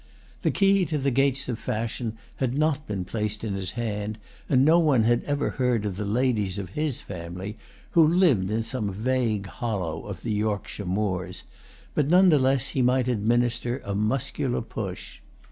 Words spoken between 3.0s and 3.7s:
placed in